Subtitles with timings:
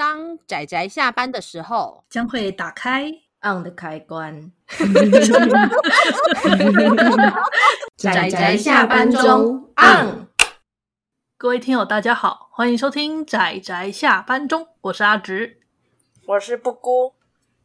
[0.00, 3.12] 当仔仔下班的时候，将会打开
[3.42, 4.50] on 的开关。
[7.98, 10.26] 仔仔下班中 on。
[11.36, 15.60] 各位听友，大家好，欢迎收听仔仔下班中，我是阿直，
[16.28, 17.12] 我是布姑，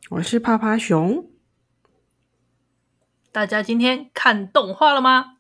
[0.10, 1.30] 我是趴趴熊。
[3.32, 5.38] 大家今天看动画了吗？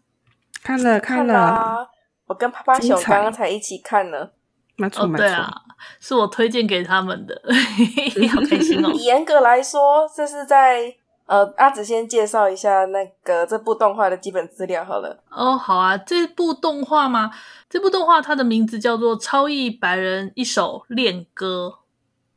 [0.64, 1.90] 看了看了，看了，
[2.28, 4.32] 我跟趴趴熊刚刚才一起看了。
[4.78, 5.62] 没错没错，对啊，
[6.00, 7.42] 是我推荐给他们的，
[8.34, 8.92] 好开心哦。
[8.94, 10.96] 严格来说，这是在
[11.28, 15.24] 呃，阿紫先介绍一下那个这部动画的基本资料好了。
[15.32, 17.32] 哦，好啊，这部动画吗？
[17.68, 21.74] 这部动画它的名字叫做《超一百人一首恋歌》，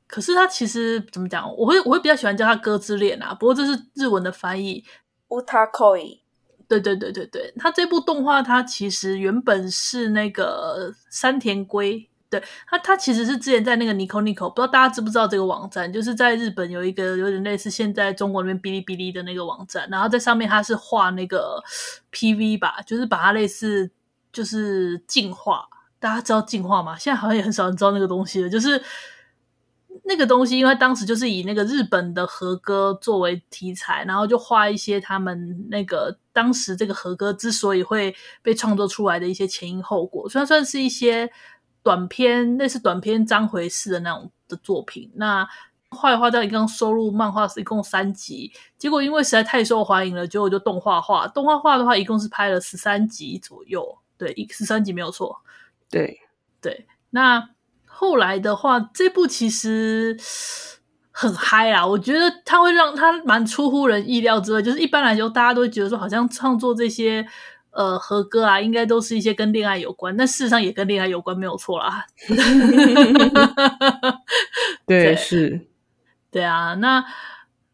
[0.06, 1.44] 可是它其实怎么讲？
[1.56, 4.82] 我会我会比较喜欢叫它《歌之恋》啊，不过这是日文的翻译。
[5.28, 6.20] Utakoi。
[6.66, 12.08] 对对对对对，它这部动画它其实原本是那个山田圭。
[12.30, 21.64] 对，他，他其实是之前在那个 Nico Nico，不知道大家知不知道这个网站，就是在日本有一个有点类似现在中国那边哔哩哔哩的那个网站，然后在上面他是画那个
[22.12, 23.90] PV 吧，就是把它类似
[24.30, 25.66] 就是进化，
[25.98, 26.98] 大家知道进化吗？
[26.98, 28.82] 现在好像也很少人知道那个东西了，就是
[30.04, 41.30] 那个东西，因为当时就是以那个日本的和歌作为题材，然后就画一些他们那个当时这个和歌之所以会被创作出来的一些前因后果，虽然算是一些。
[41.88, 45.48] 短篇类似短篇章回式的那种的作品，那
[45.88, 51.26] 画一画到一共收入漫画是一共三集，结果因为实在太受欢迎了，结果就动画化。
[51.28, 53.82] 动画化的话，一共是拍了十三集左右，
[54.18, 55.40] 对，一十三集没有错。
[55.88, 56.20] 对
[56.60, 57.48] 对，那
[57.86, 60.14] 后来的话，这部其实
[61.10, 67.26] 很嗨啊，我觉得它会让它蛮出乎人意料之外，就是一般来说大家都会觉得说，好像创作这些。
[67.70, 72.04] 呃，和歌啊，应该都是一些跟恋爱有关，但事实上也跟恋爱有关，没有错啦。
[74.84, 75.60] 对，对，是，
[76.30, 76.74] 对啊。
[76.74, 77.04] 那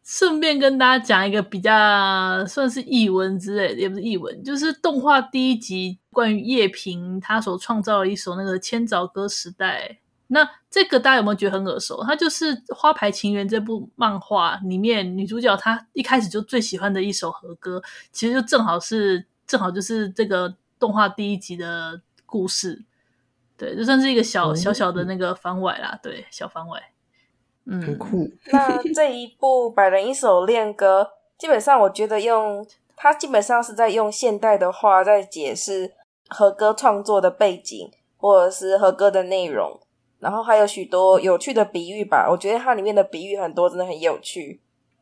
[0.03, 9.89] 顺便跟大家讲一个比较算是译文之类的，也不是译文，就是动画第一集关于叶萍她所创造的一首那个《千早歌时代》。
[10.27, 12.03] 那这个大家有没有觉得很耳熟？
[12.03, 17.81] 它就是《花牌情缘》这部漫画里面女主角她一开始就最喜欢的一首和歌，
[18.11, 19.25] 其实就正好是。
[19.47, 22.83] 正好就是这个动画第一集的故事，
[23.57, 26.81] 对，就算是一个小、嗯、小小的那个番外啦，对，小番外，
[27.65, 28.29] 嗯，很酷。
[28.51, 31.03] 那这一部《百人一首恋歌》，
[31.37, 35.93] 基本上我觉得用它基本上是在用现代的话在解释
[36.27, 39.79] 和歌创作的背景，或者是和歌的内容，
[40.19, 42.27] 然后还有许多有趣的比喻吧。
[42.29, 44.59] 我觉得它里面的比喻很多，真的很有趣，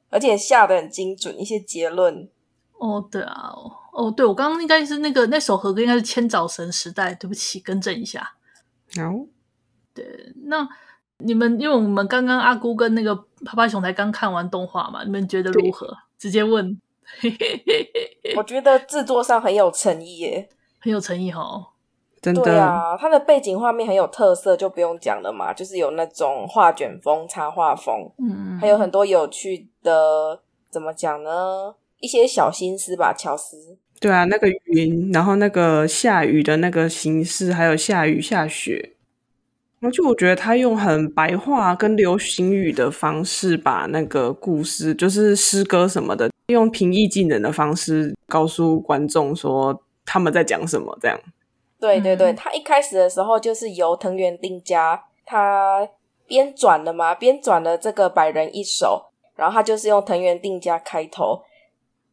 [0.09, 2.27] 而且下得很精准，一些结论。
[2.77, 3.51] 哦，对啊。
[3.93, 8.21] 哦，对，我刚刚应该是那个那首和歌应该是千早神时代，对不起，更正一下。
[8.95, 9.03] 好，
[9.93, 10.67] 对，那
[11.19, 15.95] 你们因为我们刚刚阿姑跟那个趴趴熊才刚看完动画嘛，你们觉得如何？
[16.17, 16.79] 直接问。
[18.35, 20.49] 我觉得制作上很有诚意耶，
[20.81, 21.67] 很有诚意哦，
[22.19, 22.41] 真的。
[22.41, 30.41] 对啊，它的背景画面很有特色，就不用讲了嘛，就是有那种画卷风、插画风，嗯，还有很多有趣的，
[30.71, 31.75] 怎么讲呢？
[32.03, 33.77] 一些小心思吧，巧思。
[34.01, 38.95] 对啊，那个云，然后那个下雨的那个形式，还有下雨下雪，
[39.79, 50.97] 而且我觉得他用很白话跟流行语的方式，把那个故事，就是诗歌什么的，用平易近人的方式告诉观众说他们在讲什么。
[51.01, 51.17] 这样，
[51.79, 55.87] 对对对，他一开始的时候就是由藤原定家他
[56.27, 59.05] 编转的嘛，编转了这个百人一首，
[59.37, 61.41] 然后他就是用藤原定家开头，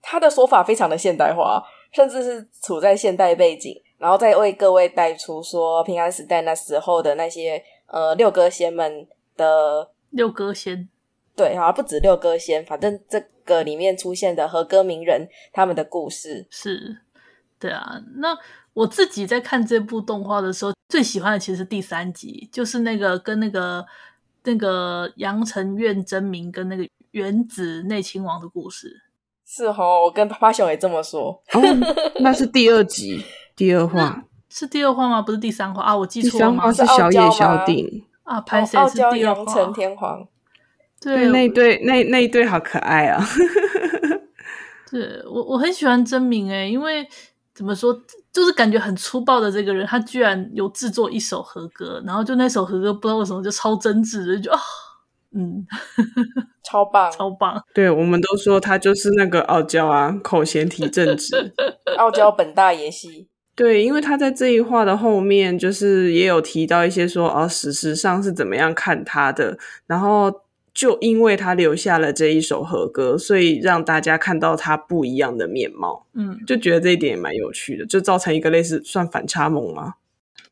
[0.02, 1.62] 他的说法非常的现代化。
[1.92, 10.88] 甚至是处在现代背景，然后再为各位带出说平安时代那时候的那些呃六歌仙们的六歌仙，
[11.34, 16.98] 对，好像不止六歌仙，反正这个里面出现的和歌名人他们的故事是，
[17.58, 18.00] 对啊。
[18.18, 18.38] 那
[18.72, 23.84] 我自己在看这部动画的时候，最喜欢的其实是第三集，就是那个跟那个
[24.44, 29.09] 那个阳城院真名跟那个原子内亲王的故事。
[29.52, 31.32] 是哦，我跟趴趴熊也这么说。
[31.54, 31.60] 哦，
[32.20, 33.20] 那是第二集
[33.56, 35.20] 第二话，是第二话吗？
[35.20, 35.96] 不是第三话啊？
[35.96, 36.32] 我记错了。
[36.32, 39.16] 第三话是小野小町啊，拍谁是第二话？
[39.16, 40.24] 阳城天皇。
[41.00, 43.20] 对，那一对那那一对好可爱啊！
[44.88, 47.04] 对我我很喜欢真明诶，因为
[47.52, 47.92] 怎么说，
[48.32, 54.60] 就是感觉很粗暴的这个人，他居然有制作一首和歌，然后就那首和歌不知道为什么就超真挚的，就啊。
[55.32, 55.64] 嗯，
[56.64, 57.62] 超棒，超棒！
[57.72, 61.52] 对，我们都说他就是那个傲娇啊，口嫌体正直，
[61.98, 63.28] 傲娇本大爷系。
[63.54, 70.32] 对，因为他在这一话的后面，就是也有提到一些说，哦，事实上是怎么样看他的，然后
[70.72, 76.06] 就因为他留下了这一首和歌，所以让大家看到他不一样的面貌。
[76.14, 79.94] 嗯，就觉得这一点也蛮有趣的，就造成一个类似算反差萌吗？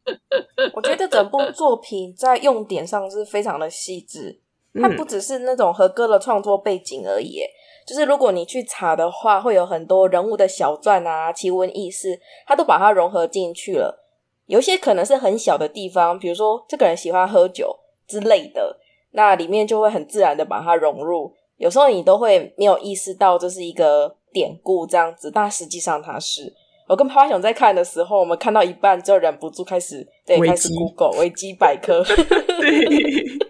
[0.74, 4.40] 我觉得整部作品在用点上是非常的细致，
[4.74, 7.40] 它不只是那种和歌的创作背景而已。
[7.86, 14.04] 就是如果你去查的话，会有很多人物的小传啊、奇闻异事，它都把它融合进去了。
[14.46, 17.74] 有些可能是很小的地方，比如说这个人喜欢喝酒
[18.06, 18.78] 之类的，
[19.12, 21.32] 那里面就会很自然的把它融入。
[21.56, 26.54] 有时候你都会没有意识到这是一个典故这样子，但实际上它是。
[26.86, 32.02] 我跟趴趴熊在看的时候，我们看到一半就忍不住开始对开始 Google 维基百科。
[32.60, 33.47] 对。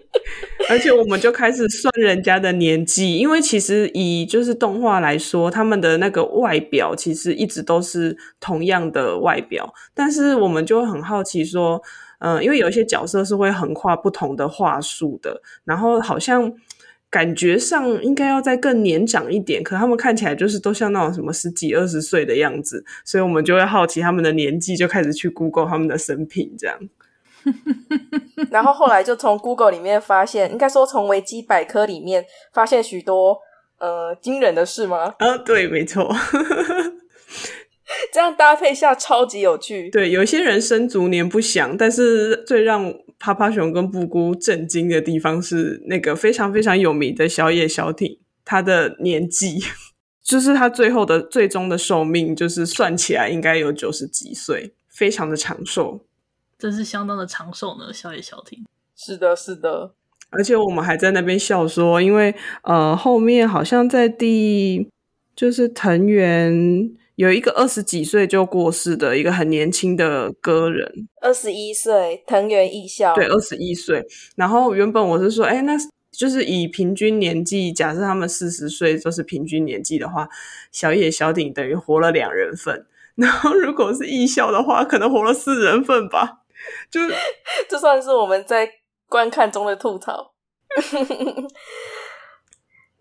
[0.69, 11.81] 而且我们就开始算人家的年纪，因为其实以就是动画来说，他们的那个外表其实一直都是同样的外表，但是我们就很好奇说，
[12.19, 16.53] 嗯、因为有一些角色是会横跨不同的话术的，然后好像
[17.09, 26.77] 感觉上应该要再更年长一点，可他们看起来就是都像那种什么十几二十岁的样子，所以我们就会好奇他们的年纪，就开始去 Google 他们的生平这样。
[28.51, 33.37] 然后后来就从 Google 里面发现，应该说从维基百科里面发现许多
[33.79, 35.13] 呃惊人的事吗？
[35.19, 36.13] 啊，对，没错，
[38.13, 39.89] 这样搭配下超级有趣。
[39.89, 49.59] 对，有些人生卒年不详，但是最让趴趴熊跟布姑震惊的地方是那个非常非常有名的小野小町，他的年纪
[50.23, 56.05] 就是他最后的最终的寿命，就是算起来应该有九十几岁，非常的长寿。
[56.59, 58.63] 真是相当的长寿呢，小野小町。
[58.95, 59.93] 是的，是的，
[60.29, 64.89] 而且我们还在那边笑说，因为呃，后面好像在第
[65.33, 74.05] 就是藤原有一个二十几岁就过世的一个很年轻的歌人，二十一岁，藤原义孝，对，二十一岁。
[74.35, 75.77] 然后原本我是说，哎，那
[76.11, 80.27] 就是以平均年纪，假设他们四十岁就是平均年纪的话，
[80.73, 82.85] 小野小町等于活了两人份。
[83.15, 86.38] 然后如果是义孝的话，可能活了四人份吧。
[86.91, 86.99] 就
[87.67, 88.69] 这算是我们在
[89.07, 90.31] 观看中的吐槽，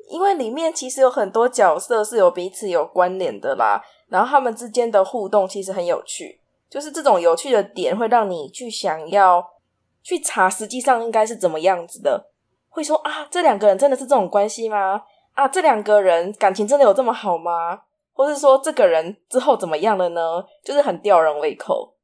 [0.09, 6.41] 因为里面其实有很多角色是有彼此有关联的啦，然后他们之间的互动其实很有趣，
[6.71, 9.45] 就是这种有趣的点会让你去想要
[10.03, 12.31] 去查，实际上应该是怎么样子的，
[12.69, 15.03] 会说啊，这两个人真的是这种关系吗？
[15.35, 17.83] 啊，这两个人感情真的有这么好吗？
[18.15, 20.43] 或是说这个人之后怎么样了呢？
[20.65, 21.95] 就是很吊人胃口。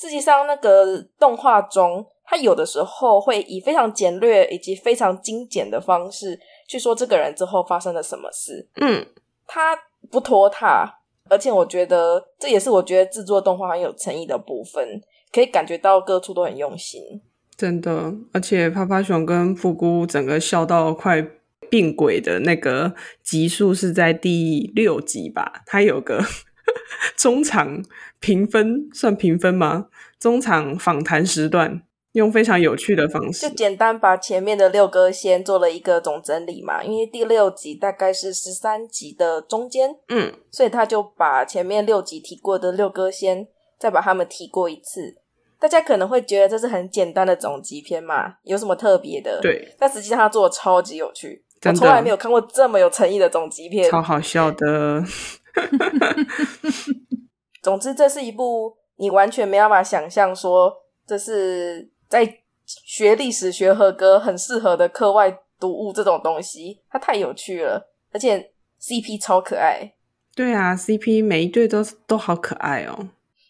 [0.00, 8.68] 实际上，那个动画中，他有的时候会以非常简略以及非常精简的方式去说这个人之后发生了什么事。
[8.76, 9.04] 嗯，
[9.44, 9.76] 他
[10.08, 10.88] 不拖沓，
[11.28, 15.02] 而且我觉得这也是我觉得制作动画很有诚意的部分，
[15.32, 17.20] 可以感觉到各处都很用心。
[17.56, 21.20] 真的，而且趴趴熊跟布姑整个笑到快
[21.68, 25.64] 病鬼的那个集数是在第六集吧？
[25.66, 26.22] 他有个。
[27.16, 27.84] 中场
[28.20, 29.86] 评分算评分吗？
[30.18, 31.82] 中场访谈时段
[32.12, 36.82] 用非常有趣的方式，就简单把前面的六歌仙做了一个总整理嘛。
[36.82, 43.46] 因为第六集大概是十三集的中间，嗯，所以他就把前面六集提过的六歌仙
[43.78, 45.18] 再把他们提过一次。
[45.60, 49.40] 大家可能会觉得这是很简单的总集篇嘛，有什么特别的？
[49.42, 55.02] 对，但实际上他做的超级有趣，我从来没有看过这么有诚意的总集片，超好笑的。
[57.62, 60.72] 总之，这是一部你完全没办法想象说
[61.06, 69.94] 这是在学历史、学和歌很适合的课外读物这种东西，它太有趣了，而且 CP 超可爱。
[70.34, 73.08] 对啊，CP 每一对都都好可爱哦。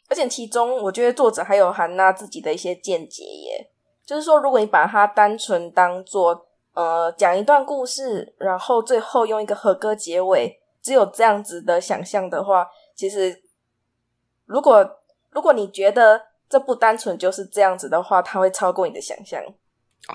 [0.08, 3.70] 而且其中，我觉得作者还有韩娜自己的一些见解耶，
[4.06, 10.58] 就是说，如果你把它单纯当做呃讲一段故事，然后最后用一个和歌结尾。
[10.88, 13.42] 只有这样子的想象的话，其实
[14.46, 15.02] 如果
[15.32, 16.18] 如果你觉得
[16.48, 19.38] 这不单纯就是这样子的话，它会超过你的想象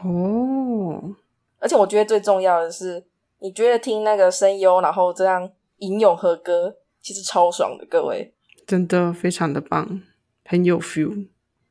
[0.04, 1.16] 哦。
[1.60, 3.06] 而且我觉得最重要的是，
[3.38, 8.34] 你觉得听那个声优，然后这样吟咏和歌，其实超爽的，各位
[8.66, 10.02] 真的非常的棒，
[10.44, 11.28] 很有 feel。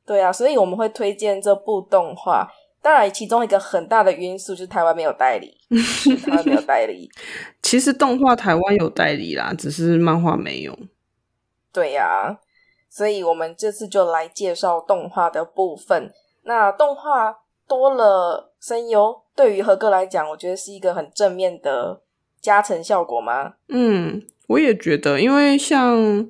[0.06, 2.48] 对啊，所以我们会推荐这部动画。
[2.82, 5.56] 当然，其中一个很大的因素就是台湾没有代理，
[6.26, 7.08] 台湾没有代理。
[7.62, 10.76] 其实动画台湾有代理啦，只是漫画没有。
[11.72, 12.42] 对呀、啊，
[12.90, 16.12] 所以我们这次就来介绍动画的部分。
[16.42, 22.02] 那动画多了声优，对于何哥来讲，我觉得是一个很正面的
[22.40, 23.54] 加成效果吗？
[23.68, 26.28] 嗯，我也觉得，因为像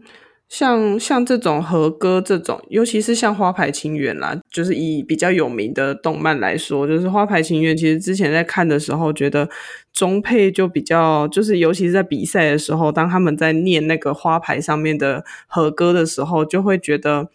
[0.53, 7.75] 像像这种和歌这种，尤其是像《花牌情缘》啦，就是以比较有名的动漫来说，就是《花牌情缘》。
[7.81, 9.49] 其实之前在看的时候，觉得
[9.95, 17.31] 中配就比较，就是尤其是在比赛的时候，当他们在念那个花牌上面的和歌的时候，就会觉得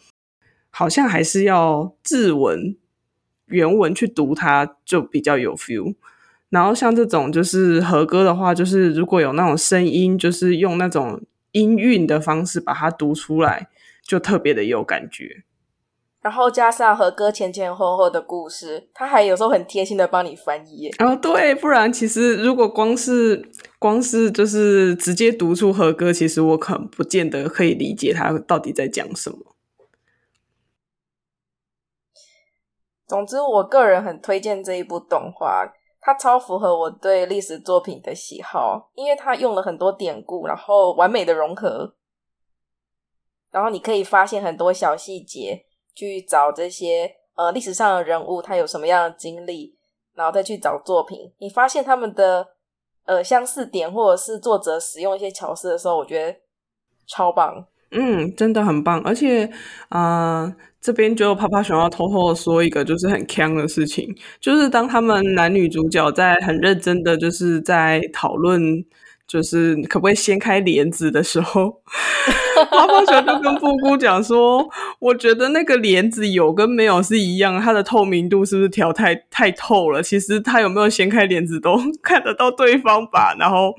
[0.70, 2.78] 好像还是要字文
[3.48, 5.96] 原文去读它，就比较有 feel。
[6.52, 11.20] 然后像这种就是和歌的话，就是如果有那种声音，就是用那种。
[11.58, 13.70] 音韵的方式把它读出来，
[14.04, 15.44] 就特别的有感觉。
[16.22, 20.90] 然后加上和歌前前后后的故事，他还有时候很贴心的帮你翻译。
[21.00, 23.50] 哦，对，不然其实如果光是
[23.80, 29.56] 光是就是直接读出和歌，其实我可能不见得可以理解他到底在讲什么。
[33.08, 35.74] 总之，我个人很推荐这一部动画。
[36.08, 41.94] 它超符合我对历史作品的喜好，因为它用了很多典故，然后完美的融合，
[43.52, 49.78] 然后你可以发现很多小细节，去找这些呃历史上的人物，他有什么样的经历，
[50.14, 51.34] 然后再去找作品。
[51.40, 52.54] 你发现他们的
[53.04, 56.40] 呃相似点，或者是作者使用一些巧思的时候，我觉得
[57.06, 57.68] 超棒。
[57.91, 59.50] 嗯，真的很棒，而且
[59.89, 60.53] 啊。
[60.79, 68.62] 这边就趴趴熊要偷偷的说一个，就是很 can 的事情，就是当他们男女主角在很认真的就是在讨论，
[69.27, 71.82] 就是可不可以掀开帘子的时候，
[72.72, 74.65] 趴趴熊就跟布姑讲说，
[75.00, 80.01] 我觉得那个帘子有跟没有是一样，它的透明度是不是调太太透了？
[80.01, 83.36] 其实他有没有掀开帘子都 看得到对方吧。
[83.39, 83.74] 然后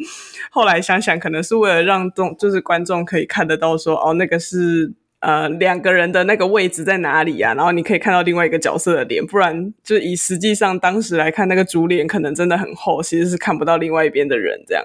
[0.51, 4.93] 后来想想，可能是为了让众就是观众可以看得到说，哦，那个是。
[5.21, 7.53] 呃，两个人的那个位置在哪里啊？
[7.53, 14.63] 然后你可以看到另外一个角色的脸，不然就以实际上当时来看，那个主脸可能真的很厚，其实是看不到另外一边的人。
[14.65, 14.85] 这样，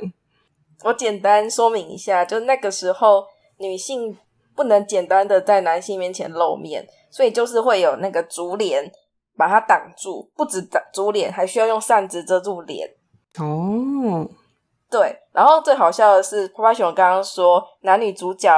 [0.85, 3.25] 我简单说明一下，就那个时候
[3.59, 4.17] 女性
[4.55, 8.91] 不能简单的在男性面前露面，所以就是会有那个主脸
[9.37, 12.89] 把它挡住，不止挡主脸，还需要用扇子遮住脸。
[13.39, 14.27] 哦，
[14.89, 15.17] 对。
[15.31, 18.49] 然后最好笑的是，趴趴熊刚刚说男女主角。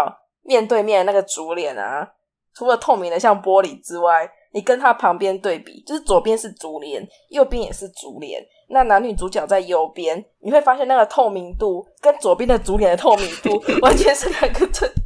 [0.47, 2.07] 面对面的那个主脸啊，
[2.53, 8.45] 除了透明的像玻璃之外，你跟他旁边对比，就是左边是主脸，右边也是主脸。
[8.69, 15.01] 那男女主角在右边，你会发现那个透明度跟左边的主脸的透明度 完全是两个程度。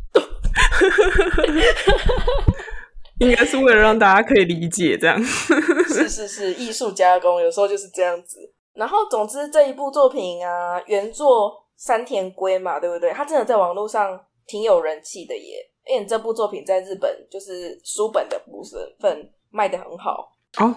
[3.19, 5.21] 应该是为了让大家可以理解这样。
[5.87, 8.37] 是是是，艺术加工有时候就是这样子。
[8.73, 13.11] 然后总之这一部作品啊，原作山田圭嘛，对不对？
[13.11, 14.19] 他真的在网络上。
[14.51, 18.63] 挺有人气的耶，因为这部作品在日本就是书本的部
[18.99, 20.75] 分卖的很好哦。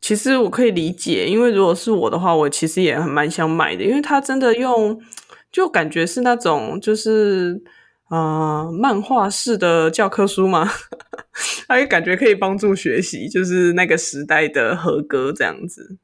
[0.00, 5.00] 其实我可以理解，因为如果是我的话，我其实也很蛮想买的，因为他真的用
[5.52, 7.62] 就感觉是那种就是
[8.08, 10.68] 呃漫画式的教科书吗，
[11.66, 15.98] 他也感觉可以帮助学习，就是那个时代的和歌这样子，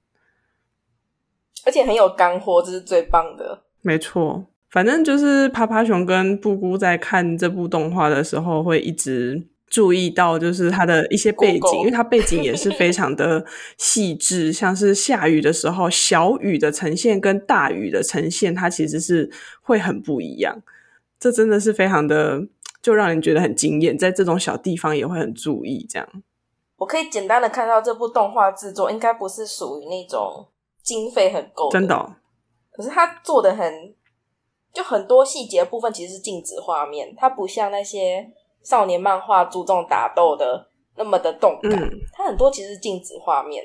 [1.64, 4.46] 而且很有干货，这是最棒的，没错。
[4.70, 13.44] 反正就是趴趴熊跟布姑在看这部动画的时候，会一直注意到，就是它的一些背景，因为它背景也是非常的
[13.76, 19.30] 细致，像是下雨的时候，小雨的呈现跟大雨的呈现，它其实是
[19.60, 20.62] 会很不一样。
[21.22, 22.40] 这真的是非常的，
[22.82, 25.86] 就让人觉得很惊艳，在这种小地方也会很注意。
[25.88, 26.08] 这样，
[26.78, 30.48] 我可以简单的看到这部动画制作应该不是属于那种
[30.82, 32.16] 经费很够的，真的哦。
[32.72, 33.94] 可是他做的很。
[34.74, 38.26] 就很多细节部分其实是静止画面，它不像那些
[38.62, 43.62] 少年漫画注重打斗的那么的动感，嗯、它很多其实是静止画面。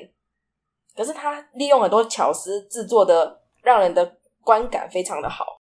[0.94, 5.57] 可是它利用很多巧思制作的，让人的观感非常的好。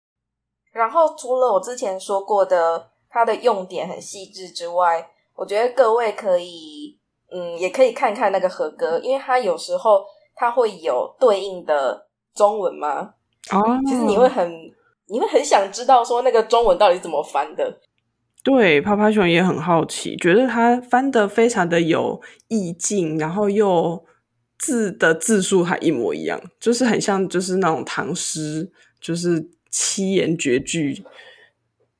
[0.73, 6.99] 然后除了我之前说过的它的用点很细致之外，我觉得各位可以，
[7.31, 10.03] 嗯，也可以看看那个和歌，因为它有时候
[10.35, 13.13] 它会有对应的中文嘛。
[13.51, 14.51] 哦，其实你会很。
[15.07, 17.77] 你会很想知道说那个中文到底怎么翻的？
[18.41, 24.01] 对，趴趴熊也很好奇，觉得他翻得非常的有意境，然后又
[24.57, 31.03] 字的字数还一模一样，就是很像就是那种唐诗，就是七言绝句，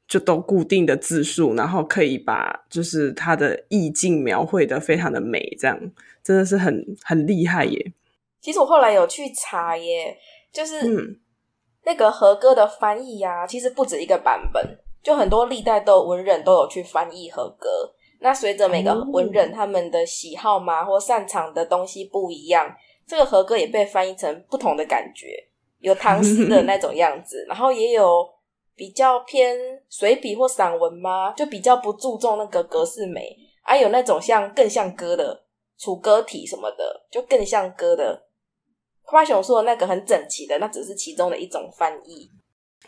[0.08, 5.78] 就都固定的字数，然后可以把就是它的意境描绘的非常的美，这样
[6.24, 7.94] 真的是很很厉害耶。
[8.40, 10.16] 其实我后来有去查耶，
[10.52, 11.20] 就是嗯。
[11.86, 14.66] 那个和歌的翻译呀、啊，其实不止一个版本，
[15.04, 17.68] 就很多历代都文人都有去翻译和歌。
[18.22, 22.74] 那随着每个文人他们的喜好嘛，或擅长的东西不一样，
[23.06, 25.50] 这个和歌也被翻译成不同的感觉。
[25.84, 28.28] 有唐诗的 那种样子，然后也有
[28.74, 29.56] 比较偏
[29.90, 31.34] 随笔或散文吗？
[31.34, 35.44] 就比较不注重那个格式美，还、啊、有那种像更像歌的
[35.78, 38.24] 楚歌体什么的，就更像歌的。
[39.06, 42.30] 趴趴熊说的那个很整齐的，那只是其中的一种翻译。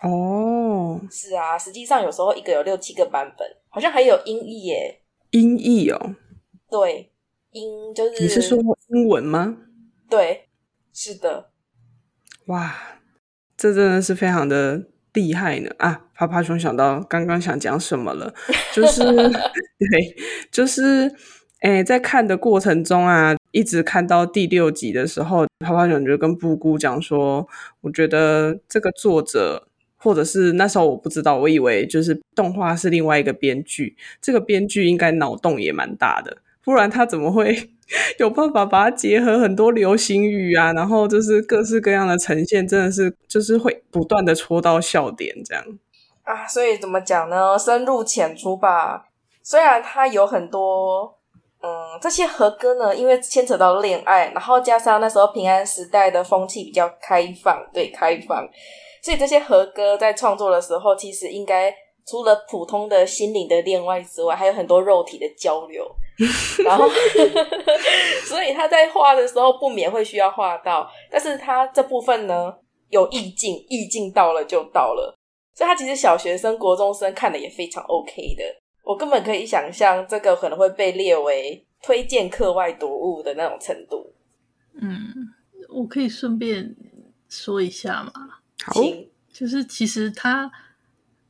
[0.01, 5.01] 哦，是啊，实际上有时候一个有六七个版本，好像还有音译耶。
[5.31, 6.15] 音译哦，
[6.69, 7.11] 对，
[7.51, 9.57] 音就是你是说英文吗？
[10.09, 10.47] 对，
[10.93, 11.51] 是的。
[12.45, 12.75] 哇，
[13.57, 14.83] 这真的是非常的
[15.13, 15.69] 厉害呢！
[15.77, 18.33] 啊，趴趴熊想到刚刚想讲什么了，
[18.73, 19.01] 就是
[19.79, 20.15] 对，
[20.51, 21.11] 就是
[21.61, 27.47] 诶，在看的过程中啊，一直看到第六集的时候，趴趴熊就跟布姑讲说，
[27.81, 29.67] 我觉得这个作者。
[29.97, 37.55] 或者是那时候我不知道，我以为就是动画是另外一个编剧，这个编剧应该脑洞也蛮大的，不然他怎么会
[38.17, 45.63] 有办法把它结合很多流行语啊，然后就是各式各样的呈现，真的是就是会不断的戳到笑点这样
[46.23, 46.47] 啊。
[46.47, 47.57] 所以怎么讲呢？
[47.57, 49.05] 深入浅出吧。
[49.43, 51.15] 虽然它有很多
[51.61, 51.69] 嗯
[52.01, 58.47] 这些和歌呢，因为牵扯到恋爱，然后加上那时候平安时代的风气比较开放，对开放。
[59.03, 61.71] 所以这些和歌在创作的时候，其实应该
[62.07, 65.85] 除了普通的心灵的恋爱之外，还有很多肉体的交流。
[66.63, 66.87] 然后，
[68.25, 72.53] 所以他在画的时候不免会需要画到，但是他这部分呢
[72.89, 75.17] 有意境，意境到了就到了。
[75.53, 78.43] 所以他其实小学生、国中生看的也非常 OK 的。
[78.83, 84.13] 我根本可以想象，这个可能会被列为推荐课外读物的那种程度。
[84.79, 84.99] 嗯，
[85.69, 86.75] 我可以顺便
[87.29, 88.11] 说一下吗？
[88.63, 88.73] 好，
[89.33, 90.51] 就是其实他，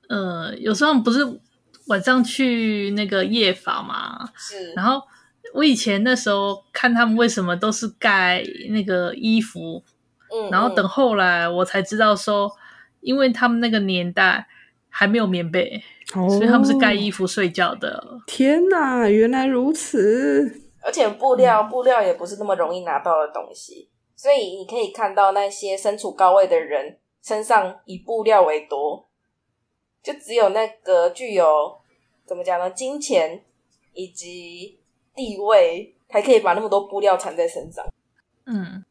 [0.10, 1.20] 呃，有时候不是
[1.88, 4.74] 晚上去那个夜访嘛，是。
[4.74, 5.01] 然后
[5.54, 9.84] 我以前那时候看他们为什么都是盖那个衣服，
[10.32, 12.51] 嗯，然后等后来我才知道说，
[13.01, 14.48] 因为他们那个年代
[14.89, 15.84] 还没有棉被，
[16.15, 18.20] 哦，所以他们是盖衣服睡觉的。
[18.27, 20.62] 天哪，原来如此！
[20.82, 26.98] 而且布料，布料也不是那么容易拿到的东西，所以你可以看到那些身处高位的人。
[27.24, 29.10] 身上以布料为多，
[30.03, 31.75] 就只有那个具有
[32.25, 32.70] 怎么讲呢？
[32.72, 33.44] 金钱
[33.94, 34.79] 以及
[35.14, 37.85] 地位，才可以把那么多布料缠在身上。
[38.46, 38.83] 嗯，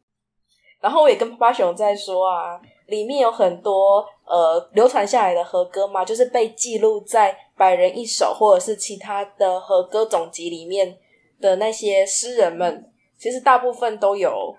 [0.81, 10.99] 然后我也跟巴巴熊在说啊，里面有很多呃流传下来的和歌嘛，就是被记录在《百人一首》或者是其他的和歌总集里面
[11.41, 14.57] 的那些诗人们，其实大部分都有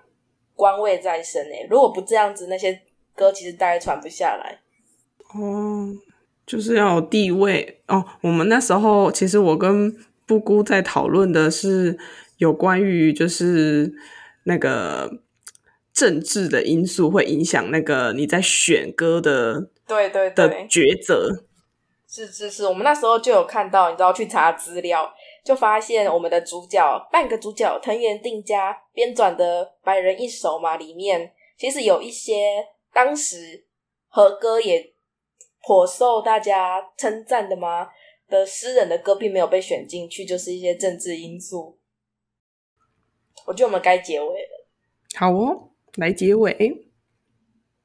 [0.54, 1.66] 官位在身诶。
[1.68, 2.80] 如果不这样子，那些
[3.14, 4.58] 歌其实大概传不下来
[5.34, 5.92] 哦，
[6.46, 8.04] 就是要有地位哦。
[8.20, 11.98] 我们那时候其实我跟布姑在讨论的是
[12.38, 13.92] 有关于就是
[14.44, 15.10] 那个
[15.92, 21.44] 政治的因素会影响那个你在选歌的对对对的抉择。
[22.08, 25.12] 是是是，我们那时候就有看到，你知道去查资料，
[25.44, 32.34] 就发现我们的主角半个主角藤原定家编撰的《百人一首》嘛，里面其实有一些。
[32.94, 33.66] 当时
[34.08, 34.94] 和歌也
[35.66, 37.88] 颇受大家称赞的吗？
[38.28, 41.78] 的诗人的歌并没有被选进去，就是一些政治因素。
[43.46, 44.66] 我觉得我们该结尾了。
[45.16, 46.86] 好哦，来结尾。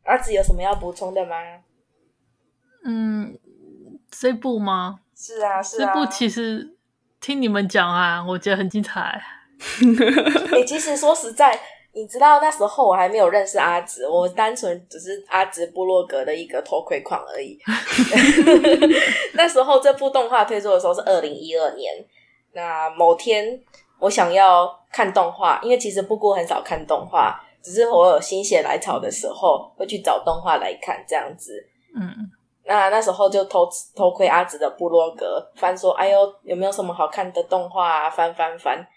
[0.03, 1.35] 阿紫有什么要补充的吗？
[2.85, 3.39] 嗯，
[4.11, 5.01] 这部吗？
[5.15, 5.93] 是啊，是啊。
[5.93, 6.75] 这部其实
[7.19, 9.19] 听你们讲啊，我觉得很精彩。
[9.79, 9.95] 你、
[10.55, 11.59] 欸，其实说实在。
[11.93, 17.59] 你知道那时候我还没有认识阿直，我单纯只是阿直部落格的一个偷窥狂而已。
[19.35, 21.93] 那时候这部动画推出的时候是二零一二年。
[22.53, 23.61] 那某天
[23.99, 31.61] 我想要看动画，因为其实布姑很少看动画，只是我有心血来潮的时候会去找动画来看这样子。
[31.93, 32.09] 嗯，
[32.63, 38.09] 那那时候就偷偷窥阿直的部落格，翻说哎呦有没有什么好看的动画啊？
[38.09, 38.87] 翻翻翻。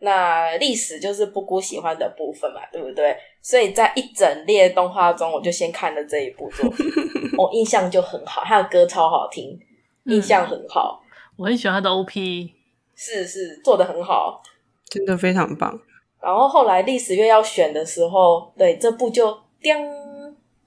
[0.00, 3.16] 那历史就是布谷喜欢的部分嘛，对不对？
[3.42, 6.86] 所以在一整列动画中，我就先看了这一部作品，
[7.38, 9.58] 我印象就很好，他的歌超好听，
[10.04, 11.02] 印象很好。
[11.04, 12.52] 嗯，我很喜欢他的 OP，
[12.94, 14.42] 是是做的很好，
[14.88, 15.80] 真的非常棒。
[16.20, 19.74] 然后后来历史月要选的时候，对这部就叮，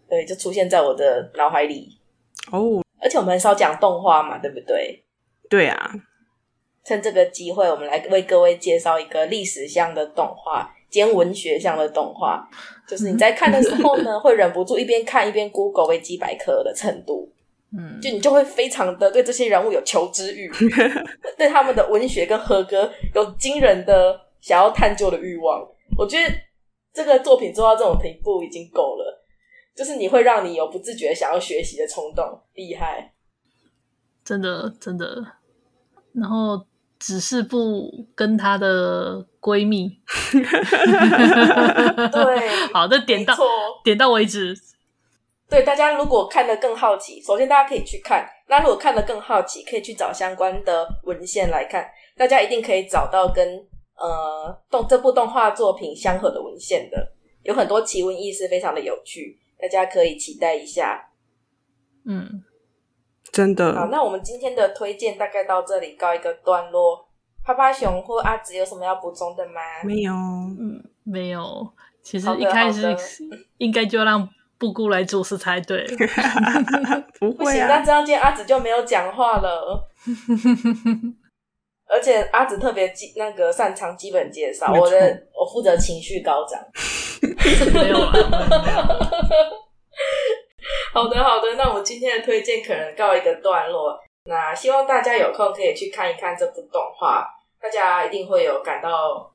[0.09, 1.97] 对，就出现在我的脑海里
[2.51, 2.83] 哦。
[2.99, 5.03] 而且我们很少讲动画嘛，对不对？
[5.49, 5.91] 对啊。
[6.85, 12.47] 趁这个机会，我们来为各位介绍一个历史向的动画兼文学向的动画。
[12.87, 17.31] 就是你在看的时候呢， 会忍不住一边看一边 Google 维基百科的程度。
[17.75, 20.51] 嗯，就你就会非常的对这些人物有求知欲，
[21.37, 25.67] 对他们的文学跟和歌有惊人的想要探究的欲望。
[25.97, 26.31] 我觉得
[26.93, 29.21] 这个作品做到这种程度已经够了。
[29.75, 33.11] 就是你会让你有不自觉想要学习的冲动，厉害，
[34.23, 35.25] 真的真的。
[36.13, 36.63] 然后
[37.05, 39.89] 只是不跟她的闺蜜，
[42.13, 43.35] 对，好的，点到
[43.83, 44.55] 点到为止。
[45.49, 48.25] 对，大家如果看得更好奇，首先大家可以去看。
[48.47, 51.85] 那如果看得更好奇，可以去找相关的文献来看。
[52.15, 53.45] 大家一定可以找到跟
[53.97, 57.11] 呃动这部动画作品相合的文献的，
[57.43, 61.09] 有很多奇闻异事，非常的有趣，大家可以期待一下。
[62.05, 62.41] 嗯，
[63.33, 63.75] 真的。
[63.75, 67.05] 好，那我们今天的推荐大概到这里告一个段落。
[67.43, 69.59] 趴趴熊或阿紫有什么要补充的吗？
[69.83, 71.67] 没有，嗯，没有。
[72.01, 72.95] 其实一开始
[73.57, 74.29] 应该就让。
[74.55, 75.85] 布姑来主持才对，
[77.19, 77.67] 不会啊！
[77.67, 79.85] 那这样今天阿紫就没有讲话了，
[81.91, 84.97] 而且阿紫特别基那个擅长基本介绍，我的
[85.37, 86.57] 我负责情绪高涨，
[87.73, 88.87] 没有啊，
[90.95, 97.27] 好的好的，那我们今天的推荐可能告一个段落，那希望大家有空可以去看一看这部动画，
[97.59, 99.29] 大家一定会有感到。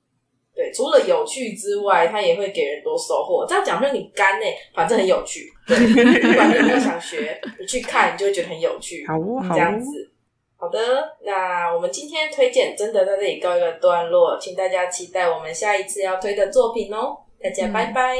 [0.54, 3.46] 对，除了有趣之外，它也会给人多收获。
[3.46, 5.48] 这样讲说你干呢，反正很有趣。
[5.66, 5.76] 对，
[6.20, 9.06] 不管你有没有想学，你去看，你就会觉得很有趣。
[9.06, 9.54] 好哦，好哦。
[9.54, 10.10] 这样子。
[10.56, 10.80] 好的，
[11.20, 17.16] 那我们今天推荐真的在这里告一个段落，请大家期待我们下一次要推的作品哦。
[17.40, 18.16] 大家拜拜，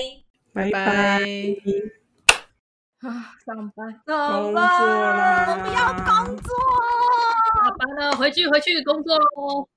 [0.54, 1.97] 拜拜。
[3.00, 6.50] 啊，上班，上班，我不要工作。
[7.62, 9.68] 下班了，回去，回去工作喽。